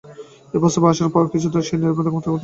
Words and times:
এ 0.55 0.57
প্রস্তাবে 0.61 0.87
আশার 0.91 1.09
পা 1.13 1.19
কিছুতেই 1.33 1.63
সরিল 1.67 1.69
না, 1.69 1.69
সে 1.69 1.75
নীরবে 1.81 1.99
নতমুখে 2.01 2.13
দাঁড়াইয়া 2.21 2.31
রহিল। 2.31 2.39